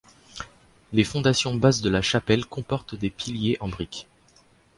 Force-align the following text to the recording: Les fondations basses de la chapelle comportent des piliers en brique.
Les 0.93 1.03
fondations 1.03 1.53
basses 1.53 1.83
de 1.83 1.89
la 1.91 2.01
chapelle 2.01 2.47
comportent 2.47 2.95
des 2.95 3.11
piliers 3.11 3.57
en 3.59 3.67
brique. 3.67 4.07